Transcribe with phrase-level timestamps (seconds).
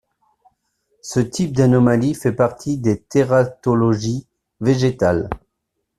[1.03, 4.25] Ce type d'anomalie fait partie des tératologies
[4.59, 5.29] végétales.